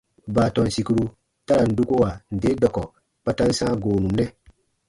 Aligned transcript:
Baatɔn 0.35 0.67
sìkuru 0.75 1.03
ta 1.45 1.53
ra 1.59 1.65
n 1.69 1.71
dukuwa 1.77 2.09
nde 2.35 2.49
dɔkɔ 2.61 2.83
kpa 3.21 3.31
ta 3.37 3.43
n 3.49 3.53
sãa 3.59 3.73
goonu 3.81 4.09
nɛ. 4.17 4.25